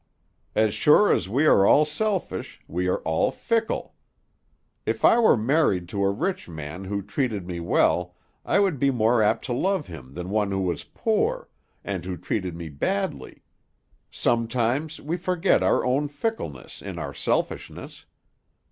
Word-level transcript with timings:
As 0.55 0.73
sure 0.73 1.13
as 1.13 1.29
we 1.29 1.45
are 1.45 1.63
all 1.63 1.85
selfish, 1.85 2.59
we 2.67 2.87
are 2.87 3.01
all 3.01 3.29
fickle. 3.31 3.93
If 4.83 5.05
I 5.05 5.19
were 5.19 5.37
married 5.37 5.87
to 5.89 6.03
a 6.03 6.09
rich 6.09 6.49
man 6.49 6.85
who 6.85 7.03
treated 7.03 7.45
me 7.45 7.59
well, 7.59 8.15
I 8.43 8.57
would 8.59 8.79
be 8.79 8.89
more 8.89 9.21
apt 9.21 9.45
to 9.45 9.53
love 9.53 9.85
him 9.85 10.15
than 10.15 10.31
one 10.31 10.49
who 10.49 10.61
was 10.61 10.85
poor, 10.85 11.49
and 11.83 12.03
who 12.03 12.17
treated 12.17 12.55
me 12.55 12.67
badly; 12.67 13.43
sometimes 14.09 14.99
we 14.99 15.17
forget 15.17 15.61
our 15.61 15.85
own 15.85 16.07
fickleness 16.07 16.81
in 16.81 16.97
our 16.97 17.13
selfishness. 17.13 18.07